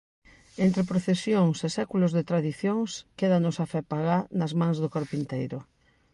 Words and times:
Entre 0.65 0.87
procesións 0.91 1.57
e 1.67 1.69
séculos 1.77 2.11
de 2.17 2.23
tradicións, 2.29 2.91
quédanos 3.19 3.55
a 3.63 3.65
fe 3.71 3.81
pagá 3.91 4.17
nas 4.39 4.53
mans 4.59 4.77
do 4.83 4.91
carpinteiro. 4.95 5.59